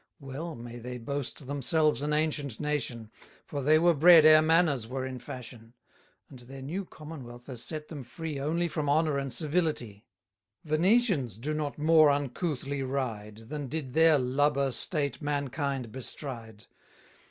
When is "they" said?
0.79-0.97, 3.61-3.77